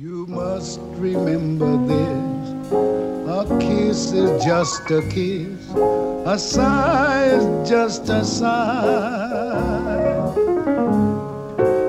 [0.00, 2.72] You must remember this.
[3.26, 5.74] A kiss is just a kiss.
[6.24, 9.56] A sigh is just a sigh.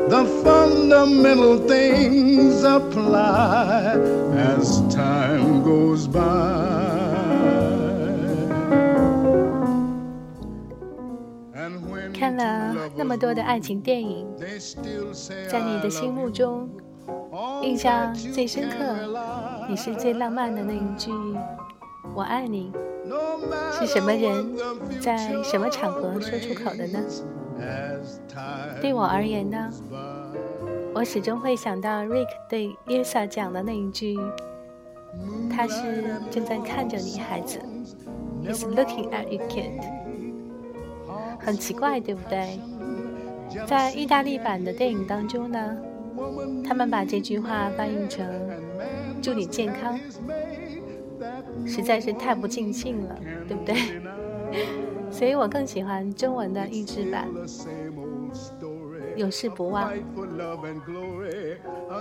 [0.10, 3.94] The fundamental things apply
[4.34, 6.24] as time goes by.
[11.54, 16.83] And when 看了那么多的爱情电影， they still say 在你 I 的心 love 目 you, 中， all
[17.63, 18.77] 印象最深刻.
[19.69, 21.11] 你是最浪漫的那一句
[22.15, 22.73] “我爱你”
[23.73, 24.57] 是什么人
[25.01, 27.01] 在什么场合说出口的呢？
[28.81, 29.71] 对我而言呢，
[30.95, 34.19] 我始终会想到 Rick 对 Ilsa 讲的那一句
[35.51, 37.59] ：“他是正在看着你，孩子。
[38.45, 39.81] ”He's looking at you, kid。
[41.39, 42.61] 很奇怪，对不对？
[43.67, 45.77] 在意大利版的电影当中呢，
[46.67, 48.27] 他们把这句话翻译成
[49.23, 49.99] “祝你健康”，
[51.67, 53.17] 实在是太不尽兴了，
[53.49, 53.77] 对不对？
[55.11, 57.29] 所以我更喜欢中文的译制版。
[59.17, 59.93] 永世不忘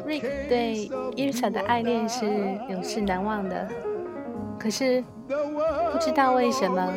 [0.08, 2.25] ，Rick 对 Elsa 的爱恋是
[2.69, 3.69] 永世难忘的。
[4.58, 6.91] 可是不知道为什么，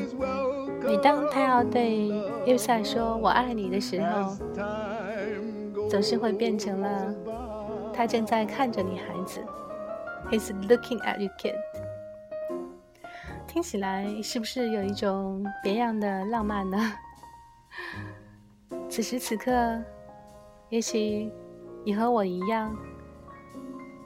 [0.87, 2.09] 每当他要对
[2.47, 4.35] Elsa 说“我爱你”的时候，
[5.89, 7.15] 总是会变成了
[7.93, 9.41] 他正在看着你，孩子。
[10.31, 11.55] He's looking at you, kid。
[13.47, 16.93] 听起来是不是有一种别样的浪漫呢？
[18.89, 19.81] 此时此刻，
[20.69, 21.31] 也许
[21.85, 22.77] 你和我一样，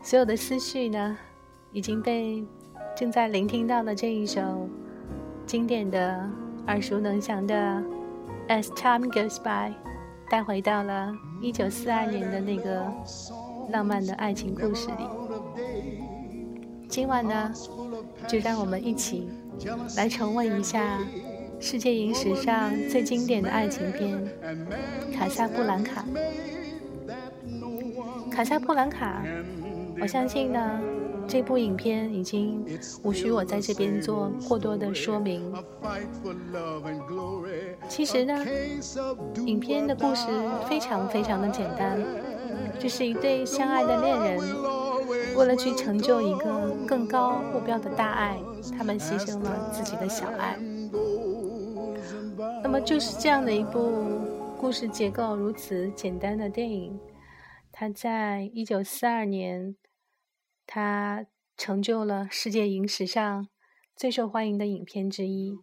[0.02, 1.16] 所有的思绪呢，
[1.72, 2.44] 已经被
[2.94, 4.68] 正在聆听到的这一首
[5.46, 6.28] 经典的、
[6.66, 7.54] 耳熟能详的
[8.48, 9.72] 《As Time Goes By》
[10.30, 12.86] 带回到了1942年的那个
[13.72, 15.04] 浪漫的爱情故事里。
[16.88, 17.52] 今晚呢，
[18.28, 19.28] 就让我们一起
[19.96, 21.00] 来重温一下
[21.58, 24.16] 世界影史上最经典的爱情片
[25.18, 26.04] 《卡萨布兰卡》。
[28.30, 29.24] 卡萨布兰卡，
[30.00, 30.80] 我相信呢，
[31.30, 32.66] 这部影片已经
[33.04, 35.54] 无需我在这边做过多的说明。
[37.88, 38.44] 其实呢，
[39.46, 40.26] 影片的故事
[40.68, 42.02] 非常非常的简单，
[42.80, 44.38] 就是一对相爱的恋人，
[45.36, 48.36] 为了去成就一个更高目标的大爱，
[48.76, 50.58] 他们牺牲了自己的小爱。
[52.60, 54.20] 那么就是这样的一部
[54.58, 56.98] 故事结构如此简单的电影，
[57.70, 59.76] 它在一九四二年，
[60.72, 61.26] 它
[61.56, 63.48] 成就了世界影史上
[63.96, 65.58] 最受欢迎的影片之一，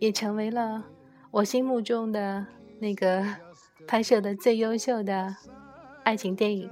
[0.00, 0.86] 也成为了
[1.30, 2.46] 我心目中的
[2.80, 3.22] 那个
[3.86, 5.36] 拍摄的最优秀的
[6.04, 6.70] 爱情电影，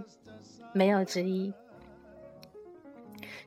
[0.72, 1.52] 没有之一。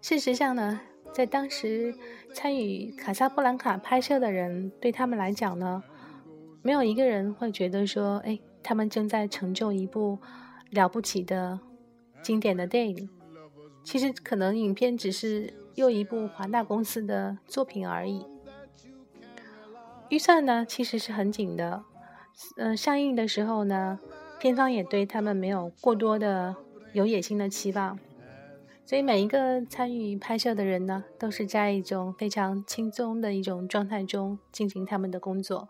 [0.03, 1.95] 事实上呢，在当时
[2.31, 5.83] 参与《卡萨布兰卡》拍摄的人，对他们来讲呢，
[6.61, 10.19] 没有一个人会觉得说，哎，他们正在成就一部
[10.69, 11.59] 了不起的
[12.21, 13.09] 经典的电影。
[13.85, 18.25] 其实，可能影片只是又一部华纳公司的作品而已。
[20.09, 21.84] 预算呢，其实是很紧的。
[22.57, 24.00] 呃，上映的时候呢，
[24.40, 26.56] 片方也对他们没有过多的
[26.94, 27.97] 有野心的期望。
[28.85, 35.69] 所以每一个参与拍摄的人呢，都是在一种非常轻松的一种状态中进行他们的工作。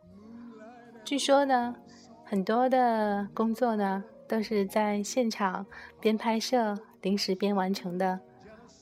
[1.04, 1.76] 据说呢，
[2.24, 5.66] 很多的工作呢都是在现场
[6.00, 8.20] 边拍摄临时编完成的，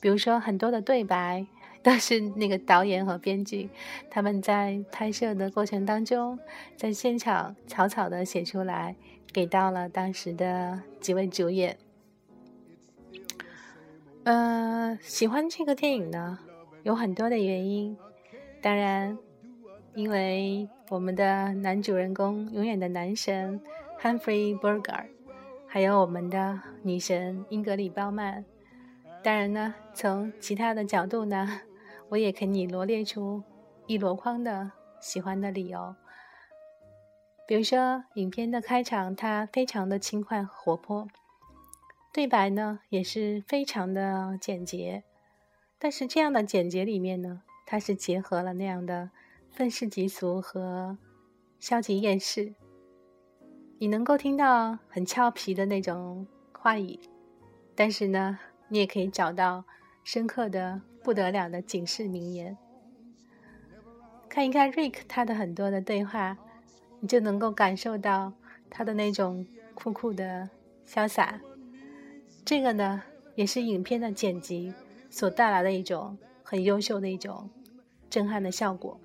[0.00, 1.46] 比如说很多的对白
[1.82, 3.68] 都是那个导演和编剧
[4.08, 6.38] 他们在拍摄的过程当中，
[6.74, 8.96] 在现场草草的写出来，
[9.30, 11.76] 给到了当时的几位主演。
[14.22, 16.38] 呃，喜欢这个电影呢，
[16.82, 17.94] 有很多的原因。
[18.62, 19.18] 当然，
[19.94, 23.60] 因为我们的男主人公永远的男神
[24.00, 25.08] Humphrey Bogart，
[25.74, 28.44] 还有我们的女神英格里褒曼。
[29.24, 31.62] 当然呢，从其他的角度呢，
[32.10, 33.42] 我也可以罗列出
[33.88, 35.96] 一箩筐的喜欢的理由。
[37.48, 41.08] 比如说，影片的开场，它非常的轻快活泼。
[42.12, 45.02] 对白呢也是非常的简洁，
[45.80, 49.10] 但是这样的简洁里面呢，它是结合了那样的
[49.50, 50.96] 愤世嫉俗和
[51.58, 52.54] 消极厌世。
[53.84, 56.98] 你能够听到很俏皮的那种话语，
[57.74, 58.38] 但是呢，
[58.68, 59.62] 你也可以找到
[60.04, 62.56] 深刻的不得了的警示名言。
[64.26, 66.38] 看一看 Rick 他的很多的对话，
[67.00, 68.32] 你就能够感受到
[68.70, 70.48] 他的那种酷酷的
[70.88, 71.38] 潇洒。
[72.42, 73.02] 这个呢，
[73.34, 74.72] 也是影片的剪辑
[75.10, 77.50] 所带来的一种很优秀的一种
[78.08, 78.98] 震撼的效果。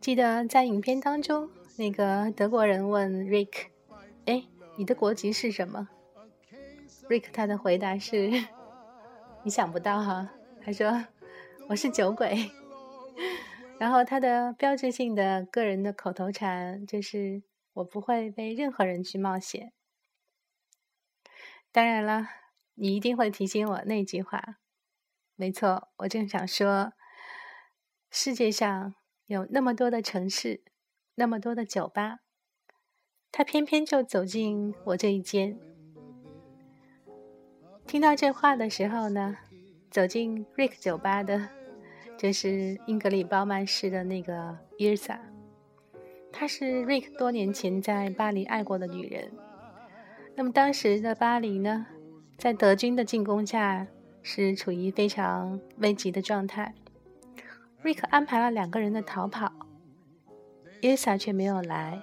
[0.00, 3.68] 记得在影片当中，那个德国人问 Rick：“
[4.24, 5.88] 哎，你的国籍是什么
[7.08, 8.32] ？”Rick 他的回答是
[9.44, 10.28] ：“你想不到哈。”
[10.60, 11.06] 他说
[11.70, 12.50] ：“我是酒鬼。
[13.78, 17.44] ”然后他的标志性的个人的口头禅就是
[17.74, 19.72] ：“我不会被任何人去冒险。”
[21.70, 22.26] 当然了，
[22.74, 24.56] 你一定会提醒我那句话。
[25.36, 26.92] 没错，我正想说，
[28.10, 28.96] 世界上。
[29.26, 30.62] 有那么多的城市，
[31.18, 32.20] 那么多的酒吧，
[33.32, 35.58] 他偏偏就走进我这一间。
[37.88, 39.36] 听到这话的时候呢，
[39.90, 41.48] 走进 Rick 酒吧的，
[42.16, 45.20] 就是英格里褒曼市的那个伊尔萨。
[46.32, 49.32] 她是 Rick 多年前在巴黎爱过的女人。
[50.36, 51.88] 那么当时的巴黎呢，
[52.36, 53.88] 在德军的进攻下，
[54.22, 56.76] 是处于非常危急的状态。
[57.82, 59.52] 瑞克安排了两个人的逃跑，
[60.80, 62.00] 伊莎却没有来。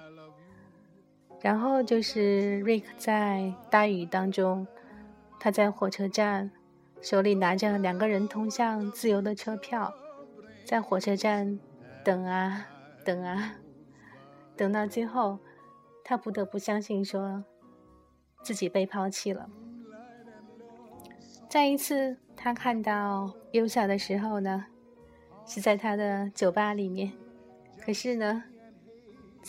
[1.40, 4.66] 然后就是瑞克在大雨当中，
[5.38, 6.50] 他在火车站
[7.00, 9.94] 手里拿着两个人通向自由的车票，
[10.64, 11.58] 在火车站
[12.02, 12.66] 等啊
[13.04, 13.56] 等啊，
[14.56, 15.38] 等到最后，
[16.02, 17.44] 他不得不相信说
[18.42, 19.48] 自己被抛弃了。
[21.48, 24.66] 再一次，他看到优莎的时候呢？
[25.46, 27.12] 是在他的酒吧里面，
[27.80, 28.42] 可是呢，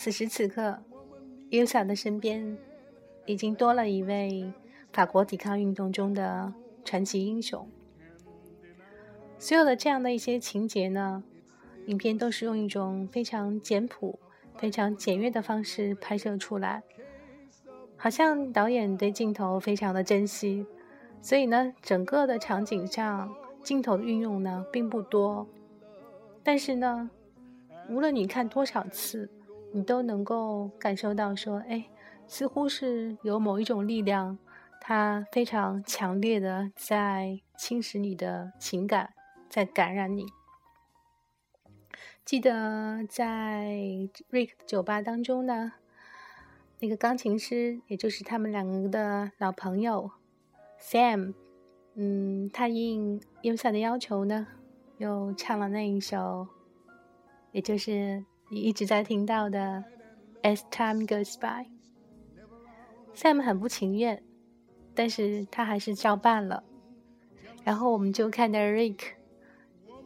[0.00, 0.78] 此时此刻，
[1.50, 2.56] 优莎的身边
[3.26, 4.52] 已经多了一位
[4.92, 6.54] 法国抵抗运动中的
[6.84, 7.68] 传奇英雄。
[9.40, 11.24] 所有的这样的一些情节呢，
[11.86, 14.20] 影片都是用一种非常简朴、
[14.56, 16.84] 非常简约的方式拍摄出来，
[17.96, 20.64] 好像导演对镜头非常的珍惜，
[21.20, 23.34] 所以呢，整个的场景上
[23.64, 25.48] 镜头的运用呢并不多。
[26.44, 27.10] 但是呢，
[27.90, 29.28] 无论你看多少次，
[29.72, 31.88] 你都能够感受到说，哎，
[32.26, 34.38] 似乎是有某一种力量，
[34.80, 39.12] 它非常强烈的在侵蚀你的情感，
[39.48, 40.26] 在感染你。
[42.24, 43.72] 记得在
[44.30, 45.72] Rick 酒吧当中呢，
[46.80, 50.10] 那个钢琴师，也就是他们两个的老朋友
[50.80, 51.34] Sam，
[51.94, 54.46] 嗯，他应优夏的要求呢。
[54.98, 56.48] 又唱了那一首，
[57.52, 59.84] 也就是你一直在听到的
[60.42, 61.66] 《As Time Goes By》。
[63.14, 64.22] Sam 很不情愿，
[64.94, 66.64] 但是他还是照办了。
[67.64, 69.00] 然后我们就看到 Rick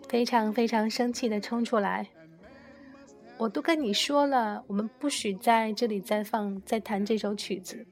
[0.09, 2.09] 非常非常生气的冲出来。
[3.39, 7.87] 我都跟你说了，我们不许在这里再放、再弹这首曲子。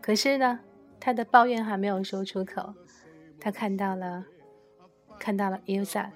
[0.00, 0.60] 可是呢，
[1.00, 2.74] 他的抱怨还没有说出口，
[3.40, 4.24] 他看到了，
[5.18, 6.10] 看到了 Ilsa。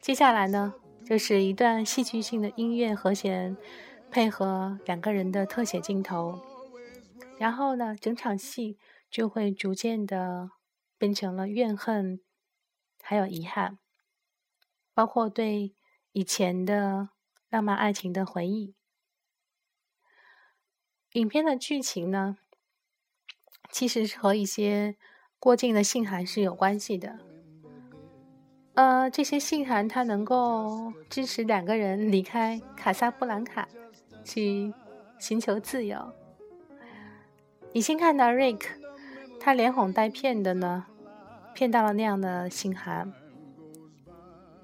[0.00, 3.56] 接下来呢，就是一段戏剧性的音乐和弦，
[4.10, 6.40] 配合两个人的特写镜头，
[7.38, 8.78] 然后呢，整场戏
[9.10, 10.50] 就会逐渐的
[10.96, 12.20] 变成了怨恨，
[13.02, 13.78] 还有遗憾，
[14.94, 15.74] 包括对
[16.12, 17.10] 以前的
[17.50, 18.74] 浪漫爱情的回忆。
[21.12, 22.38] 影片的剧情呢，
[23.70, 24.96] 其实是和一些
[25.38, 27.33] 过境的信函是有关系的。
[28.74, 33.68] 呃，这些信函它能够支持两个人离开卡萨布兰卡，
[34.24, 34.74] 去
[35.18, 36.12] 寻求自由。
[37.72, 38.62] 你先看到 Rick，
[39.38, 40.86] 他连哄带骗的呢，
[41.54, 43.12] 骗到了那样的信函。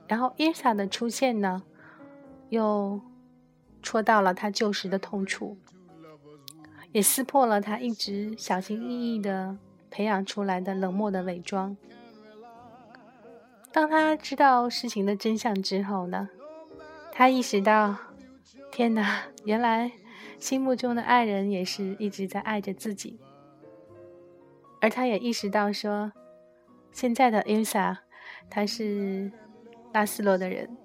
[0.09, 1.63] 然后 Isa 的出现呢，
[2.49, 3.01] 又
[3.81, 5.57] 戳到了他旧时的痛处，
[6.91, 9.57] 也撕破了他一直小心翼翼的
[9.89, 11.77] 培养出来的冷漠的伪装。
[13.73, 16.29] 当他知道事情的真相之后呢，
[17.13, 17.97] 他意识到，
[18.73, 19.93] 天哪，原来
[20.41, 23.21] 心目中的爱人也是一直在爱着自己。
[24.81, 26.11] 而他也意识到说，
[26.91, 27.99] 现在的 Elsa，
[28.49, 29.31] 他是
[29.93, 30.77] 拉斯洛的人。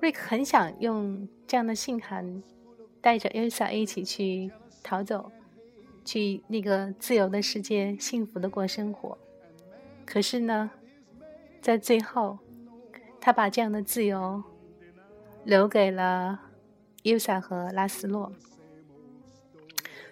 [0.00, 2.42] 瑞克很想用这样的信函，
[3.00, 4.52] 带着 Elsa 一起去
[4.84, 5.32] 逃走，
[6.04, 9.18] 去那个自由的世界，幸福的过生活。
[10.04, 10.70] 可是呢？
[11.64, 12.38] 在最后，
[13.18, 14.44] 他把这样的自由
[15.44, 16.38] 留给了
[17.04, 18.30] 尤萨和拉斯洛。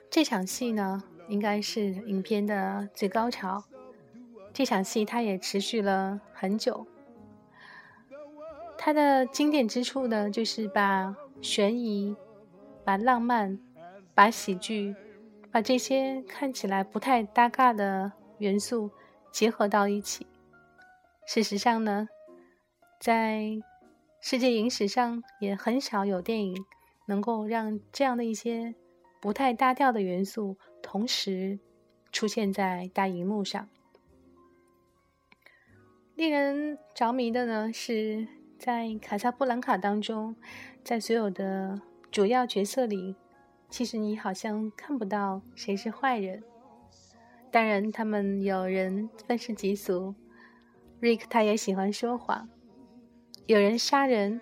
[0.08, 3.64] 这场戏呢，应该是影片的最高潮。
[4.54, 6.86] 这场戏它也持续了很久。
[8.78, 12.16] 它的经典之处呢，就是把悬疑、
[12.82, 13.60] 把浪漫、
[14.14, 14.96] 把喜剧
[15.50, 18.90] 把这些看起来不太搭嘎的元素
[19.30, 20.26] 结合到一起。
[21.26, 22.08] 事实上呢，
[23.00, 23.60] 在
[24.20, 26.64] 世界影史上也很少有电影
[27.06, 28.74] 能够让这样的一些
[29.20, 31.58] 不太搭调的元素同时
[32.10, 33.68] 出现在大荧幕上。
[36.14, 40.36] 令人着迷的呢，是在《卡萨布兰卡》当中，
[40.84, 43.16] 在所有的主要角色里，
[43.70, 46.44] 其实你好像看不到谁是坏人。
[47.50, 50.14] 当然，他们有人愤世嫉俗
[51.02, 52.48] ，Rick 他也喜欢说谎，
[53.44, 54.40] 有人杀人，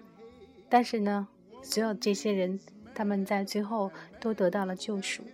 [0.69, 1.27] 但是呢，
[1.63, 2.61] 所有这些人，
[2.95, 3.91] 他们在最后
[4.21, 5.25] 都得到了救赎。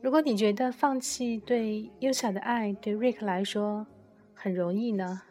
[0.00, 3.86] 如果你觉得放弃对 Usa 的爱对 Rick 来说，
[4.34, 5.22] 很容易呢，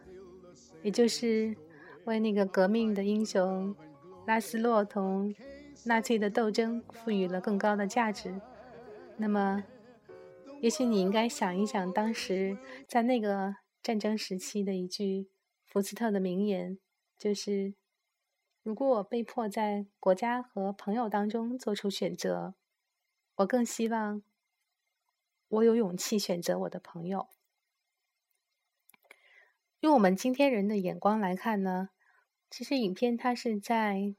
[0.82, 1.56] 也就是
[2.04, 3.74] 为那个革命的英雄
[4.26, 5.34] 拉斯洛同
[5.84, 8.40] 纳粹的斗争赋予了更高的价值。
[9.16, 9.62] 那么，
[10.60, 12.56] 也许你应该想一想，当时
[12.88, 15.28] 在那个战争时期的一句
[15.64, 16.78] 福斯特的名言，
[17.18, 17.74] 就是
[18.62, 22.54] ：“如果我被迫在国家和朋友当中做出选择，
[23.36, 24.22] 我更希望
[25.48, 27.28] 我有勇气选择我的朋友。”
[29.80, 31.88] 用我们今天人的眼光来看呢，
[32.48, 34.14] 其实影片它是在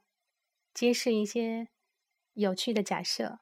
[0.74, 1.70] 揭示一些
[2.34, 3.39] 有趣的假设。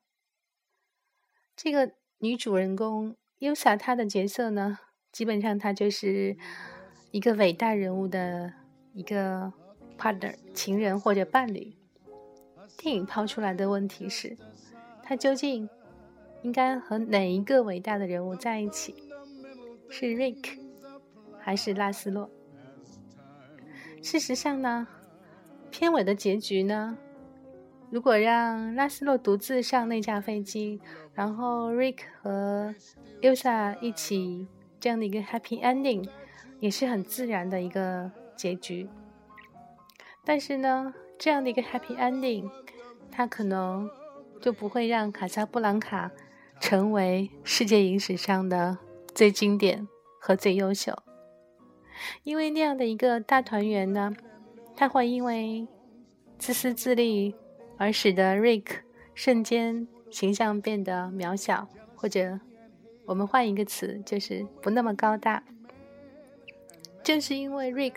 [1.56, 4.78] 这个女主人公 Usa 她的角色呢，
[5.12, 6.36] 基本上他就是
[7.12, 8.54] 一个伟大人物的
[8.94, 9.52] 一个
[9.98, 11.74] partner 情人或者伴侣。
[12.78, 14.38] 电影抛出来的问题是，
[15.04, 15.70] 他究竟
[16.42, 18.96] 应该和哪一个伟大的人物在一起？
[19.90, 20.58] 是 Rick？
[21.40, 22.30] 还是拉斯洛。
[24.02, 24.88] 事实上呢，
[25.70, 26.98] 片尾的结局呢，
[27.92, 30.82] 如果让拉斯洛独自上那架飞机，
[31.14, 32.74] 然后 Rick 和
[33.22, 34.48] Elsa 一起
[34.82, 36.06] 这样的一个 happy ending，
[36.60, 38.90] 也是很自然的一个结局。
[40.26, 42.50] 但是呢，这样的一个 happy ending，
[43.12, 43.90] 它可能
[44.42, 46.12] 就不会让卡萨布兰卡
[46.60, 48.78] 成为世界影史上的
[49.14, 49.88] 最经典
[50.20, 50.98] 和最优秀。
[52.24, 54.12] 因为那样的一个大团圆呢，
[54.76, 55.68] 它会因为
[56.40, 57.36] 自私自利
[57.78, 58.66] 而使得 Rick
[59.14, 62.40] 瞬间形象变得渺小，或者
[63.12, 65.44] 我们换一个词，就是不那么高大。
[67.04, 67.96] 正是因为 Rick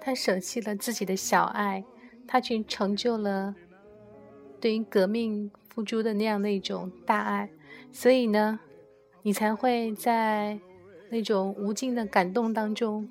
[0.00, 1.84] 他舍弃了自己的小爱，
[2.26, 3.54] 他去成就了
[4.60, 7.48] 对于革命付出的那样的一种大爱，
[7.92, 8.58] 所以呢，
[9.22, 10.58] 你才会在
[11.08, 13.08] 那种无尽的感动当中。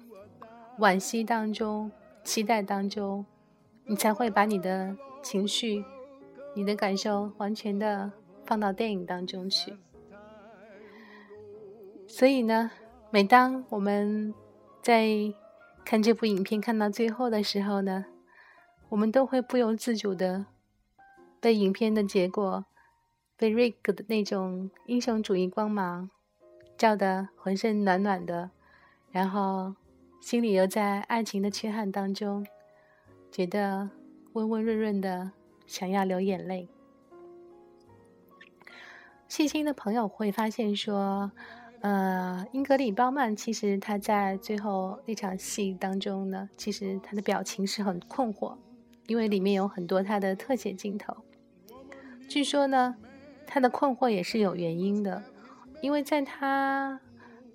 [0.80, 1.90] 惋惜当中，
[2.26, 3.26] 期待当中，
[3.86, 5.86] 你才会把你的情绪、
[6.54, 8.12] 你的感受完全的
[8.46, 9.74] 放到电影当中去。
[12.08, 12.72] 所以呢，
[13.12, 14.34] 每当我们
[14.82, 15.34] 在
[15.86, 18.06] 看这部影片看到最后的时候呢，
[18.90, 20.46] 我们都会不由自主的
[21.40, 22.66] 被影片的结果、
[23.36, 26.10] 被 Rick 的那种英雄主义光芒
[26.78, 28.52] 照得浑身暖暖的，
[29.12, 29.76] 然后。
[30.20, 32.46] 心里又在爱情的缺憾当中，
[33.32, 33.92] 觉得
[34.34, 35.32] 温温润润的，
[35.66, 36.68] 想要流眼泪。
[39.30, 41.32] 细心的朋友会发现说，
[41.82, 48.58] 呃，英格里褒曼其实他在最后那场戏当中呢，其实他的表情是很困惑，
[49.08, 51.16] 因为里面有很多他的特写镜头。
[52.28, 52.96] 据说呢，
[53.46, 55.24] 他的困惑也是有原因的，
[55.82, 57.00] 因为在他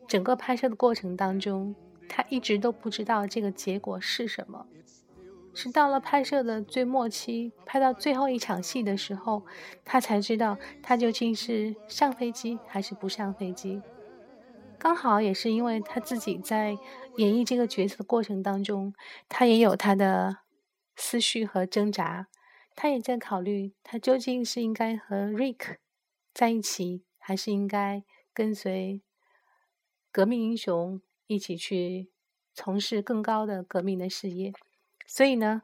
[0.06, 1.74] 整个拍摄的过程当中。
[2.14, 4.66] 他一直都不知道这个结果是什么，
[5.54, 9.42] 是到了拍摄的最末期，拍到最后一场戏的时候，
[9.82, 13.80] 他才知道他究竟是上飞机还是不上飞机。
[14.82, 16.76] 刚好也是因为他自己在
[17.16, 18.92] 演绎这个角色的过程当中，
[19.28, 20.38] 他也有他的
[20.96, 22.26] 思绪和挣扎，
[22.74, 25.76] 他也在考虑他究竟是应该和 Rick
[26.34, 28.02] 在一起，还是应该
[28.34, 29.02] 跟随
[30.10, 31.00] 革命英雄。
[31.28, 32.10] 一起去
[32.52, 34.52] 从事更高的革命的事业，
[35.06, 35.62] 所以呢，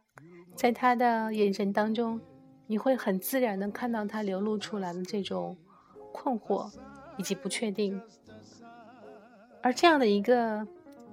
[0.55, 2.21] 在他的眼神当中，
[2.69, 5.59] 你会很自然的看到他流露出来的这种
[6.13, 6.73] 困惑
[7.19, 8.01] 以及不确定。
[9.63, 10.67] 而这样的一个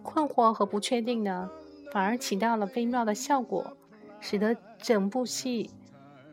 [0.03, 1.49] 困惑和不确定呢，
[1.91, 3.75] 反而起到了微妙的效果，
[4.19, 5.69] 使得整部戏，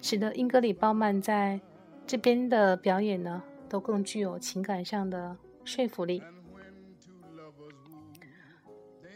[0.00, 1.61] 使得英格里鲍曼在
[2.07, 6.23] 这边的表演呢，都更具有情感上的说服力。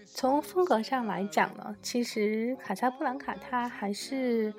[0.06, 4.54] 从风格上来讲呢，其实卡萨布兰卡它还是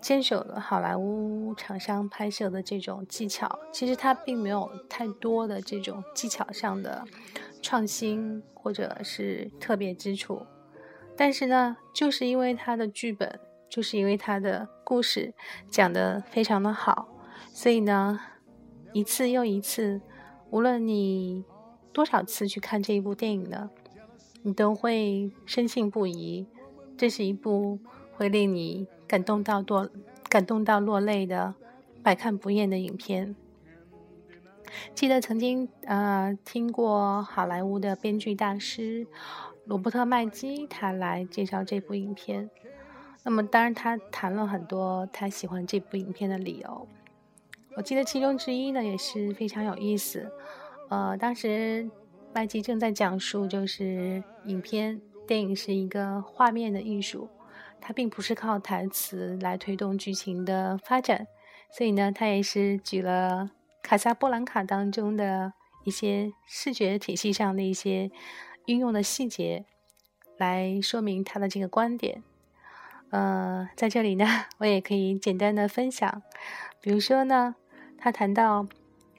[0.00, 7.04] 坚守了好莱坞厂商拍摄的这种技巧，其实它并没有太多的这种技巧上的
[7.62, 10.46] 创新或者是特别之处，
[11.16, 13.38] 但是呢，就是因为他的剧本，
[13.68, 15.34] 就是因为他的故事
[15.68, 17.08] 讲得非常的好，
[17.52, 18.20] 所以呢，
[18.92, 20.00] 一次又一次，
[20.50, 21.44] 无论你
[21.92, 23.70] 多少次去看这一部电影呢，
[24.42, 26.46] 你都会深信不疑，
[26.96, 27.78] 这是一部
[28.12, 28.86] 会令你。
[29.10, 29.90] 感动到多，
[30.28, 31.52] 感动到落泪的
[32.00, 33.34] 百看不厌的影片。
[34.94, 39.06] 记得曾经呃听过好莱坞的编剧大师
[39.64, 42.50] 罗伯特麦基他来介绍这部影片。
[43.22, 46.88] 那么当然他谈了很多他喜欢这部影片的理由。
[47.76, 50.30] 我记得其中之一呢也是非常有意思。
[50.88, 51.88] 呃，当时
[52.34, 57.28] 麦基正在讲述，就是影片电影是一个画面的艺术。
[57.82, 61.26] 它并不是靠台词来推动剧情的发展，
[61.72, 63.48] 所以呢，他也是举了
[63.82, 65.52] 《卡萨布兰卡》当中的
[65.84, 68.10] 一些视觉体系上的一些
[68.66, 69.64] 运用的细节，
[70.36, 72.22] 来说明他的这个观点。
[73.10, 74.26] 呃，在这里呢，
[74.58, 76.22] 我也可以简单的分享，
[76.80, 77.56] 比如说呢，
[77.98, 78.66] 他谈到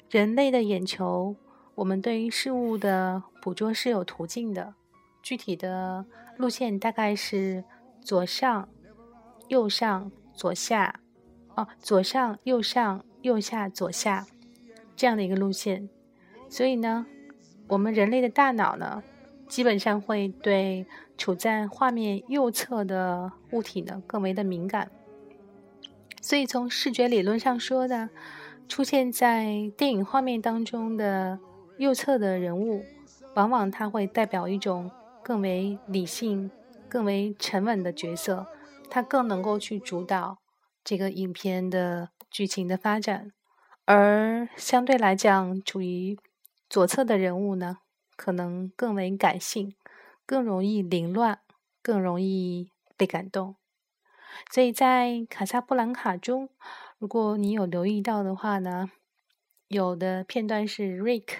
[0.09, 1.35] 人类的眼球，
[1.75, 4.75] 我们对于事物的捕捉是有途径的，
[5.21, 6.05] 具体的
[6.37, 7.63] 路线大概是。
[8.03, 8.67] 左上、
[9.47, 11.01] 右上、左下，
[11.53, 14.25] 哦，左上、右上、右下、左下，
[15.01, 15.89] 这样的一个路线。
[16.47, 17.07] 所以呢，
[17.69, 19.01] 我们人类的大脑呢，
[19.47, 20.85] 基本上会对
[21.17, 24.91] 处在画面右侧的物体呢更为的敏感。
[26.21, 28.11] 所以从视觉理论上说呢，
[28.67, 31.39] 出现在电影画面当中的
[31.79, 32.83] 右侧的人物，
[33.33, 34.91] 往往它会代表一种
[35.23, 36.51] 更为理性。
[36.91, 38.47] 更为沉稳的角色，
[38.89, 40.39] 他更能够去主导
[40.83, 43.31] 这个影片的剧情的发展，
[43.93, 46.17] 而相对来讲，处于
[46.69, 47.79] 左侧的人物呢，
[48.15, 49.75] 可能更为感性，
[50.25, 51.39] 更容易凌乱，
[51.81, 53.57] 更容易被感动。
[54.49, 56.47] 所以在《卡萨布兰卡》中，
[56.99, 58.89] 如果你有留意到的话呢，
[59.67, 61.39] 有的片段是 Rick，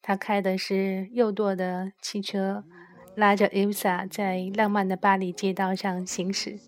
[0.00, 2.62] 他开的是右舵的汽车。
[3.16, 6.60] 拉着 Elsa 在浪漫的巴黎街道上行驶，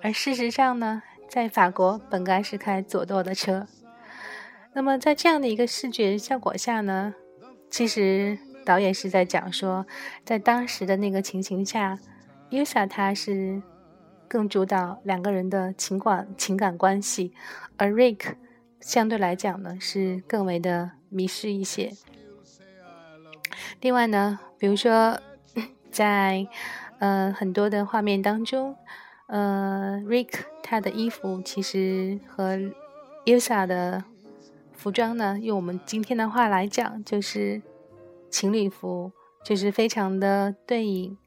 [0.00, 3.66] 而事实上呢，在法国本该是开左舵的车。
[4.78, 7.12] 那么在这样的一个视觉效果下呢，
[7.68, 9.84] 其实导演是在讲说，
[10.24, 11.98] 在当时的那个情形下
[12.50, 13.60] ，Yusa 她是
[14.28, 17.32] 更主导两个人的情感情感关系，
[17.76, 18.36] 而 Rick
[18.78, 21.92] 相对来讲呢是更为的迷失一些。
[23.80, 25.18] 另外呢，比如说。
[25.90, 26.46] 在
[27.00, 28.76] 呃很多的画面当中，
[29.26, 32.56] 呃，Rick 他的衣服其实和
[33.24, 34.04] Yusa 的
[34.78, 37.60] 服装呢，用我们今天的话来讲，就是
[38.30, 39.10] 情侣服，
[39.44, 41.18] 就是非常的对应。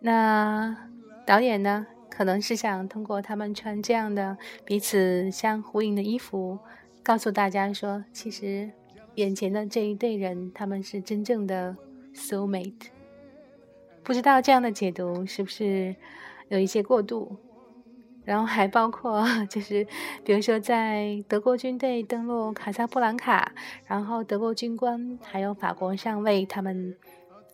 [0.00, 0.88] 那
[1.26, 6.58] 导演呢，可能是想通过他们穿这样的彼此相呼应的衣服，
[7.02, 8.70] 告诉大家说，其实
[9.16, 11.76] 眼前的这一对人，他们是真正的
[12.14, 12.86] soul mate。
[14.02, 15.94] 不知道这样的解读是不是
[16.48, 17.36] 有一些过度？
[18.28, 19.86] 然后还包括 就是，
[20.22, 23.52] 比如说在德国军队登陆卡萨布兰卡，
[23.86, 26.94] 然后德国军官还有法国上尉他们，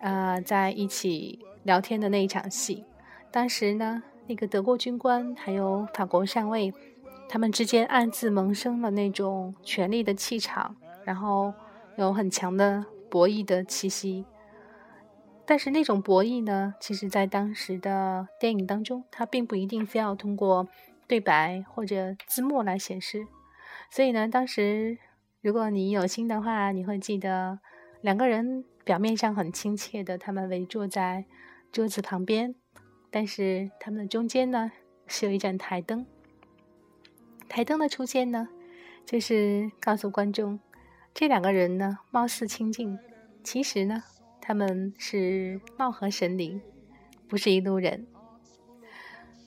[0.01, 2.85] 呃，在一起聊天的那一场戏。
[3.31, 6.75] 当时呢，那个德国军官还有法国上尉，
[7.29, 11.55] 他们之间暗自萌生了那种权力的气场，然后
[11.95, 14.25] 有很强的博弈的气息。
[15.47, 20.67] 但是那种博弈呢，其实在当时的电影当中，它并不一定非要通过
[21.07, 23.27] 对白或者字幕来显示。
[23.91, 24.97] 所以呢，当时
[25.43, 27.59] 如果你有心的话，你会记得
[28.01, 31.27] 两个人表面上很亲切的，他们围坐在
[31.71, 32.55] 桌子旁边，
[33.11, 34.73] 但是他们的中间呢
[35.07, 36.07] 是有一盏台灯。
[37.51, 38.49] 台灯的出现呢，
[39.05, 40.59] 就是告诉观众，
[41.13, 42.99] 这两个人呢貌似亲近，
[43.43, 44.03] 其实呢。
[44.47, 46.61] 他们是貌合神离，
[47.27, 48.07] 不是一路人，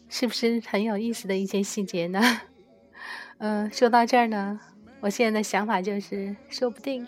[0.09, 2.19] 是不是很有意思的一些细节呢？
[3.37, 4.59] 嗯， 说到这儿呢，
[5.01, 7.07] 我现在的想法就是，说不定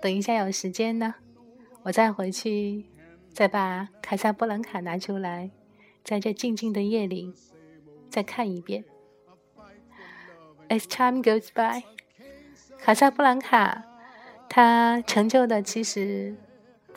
[0.00, 1.16] 等一下有时间呢，
[1.82, 2.86] 我再回去
[3.30, 5.50] 再把《凯撒布兰卡》拿出来，
[6.02, 7.34] 在这静静的夜里
[8.08, 8.86] 再看一遍。
[10.70, 11.82] As time goes by，
[12.78, 13.84] 《卡萨布兰卡》
[14.48, 16.34] 它成就的其实。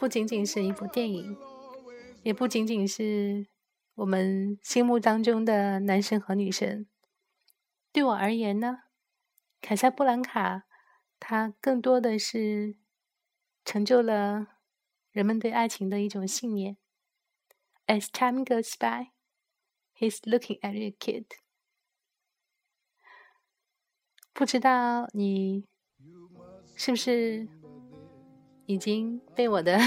[0.01, 1.37] 不仅仅是一部电影，
[2.23, 3.45] 也不仅仅是
[3.93, 6.87] 我们心目当中的男神和女神，
[7.91, 8.79] 对我而言呢，
[9.61, 10.63] 凯撒布兰卡，
[11.19, 12.75] 它更多的是
[13.63, 14.47] 成就了
[15.11, 16.77] 人们对爱情的一种信念。
[17.85, 19.11] As time goes by,
[19.95, 21.25] he's looking at your kid。
[24.33, 25.67] 不知道你
[26.75, 27.47] 是不是
[28.71, 29.77] 已经被我的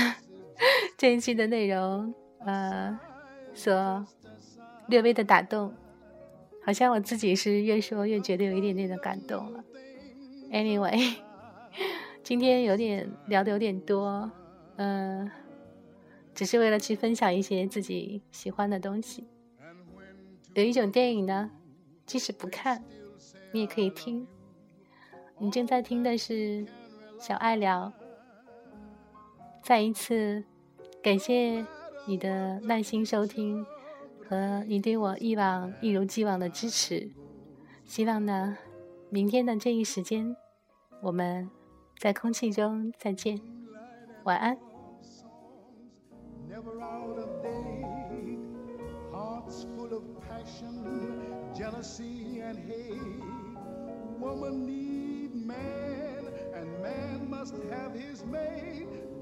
[0.96, 2.98] 这一期的内容呃
[3.54, 4.06] 所
[4.88, 5.72] 略微的打动？
[6.64, 9.64] 好像我自己是越说越觉得有一点点的感动了。
[10.50, 11.16] Anyway，
[12.22, 14.30] 今天有点聊的有点多，
[14.76, 15.30] 嗯，
[16.34, 19.26] 只是为了去分享一些自己喜欢的东西。
[20.54, 21.50] 有一种电影呢，
[22.06, 22.84] 即使不看，
[23.52, 24.26] 你也可以听。
[25.38, 26.64] 你正在听的是
[27.18, 27.92] 小爱聊。
[29.64, 30.44] 再一次
[31.02, 31.64] 感谢
[32.06, 33.66] 你的耐心收听。
[34.26, 37.10] 和你对我一往一如既往的支持，
[37.84, 38.56] 希望呢，
[39.10, 40.34] 明天的这一时间，
[41.02, 41.50] 我们
[41.98, 43.38] 在空气中再见，
[44.24, 44.58] 晚安。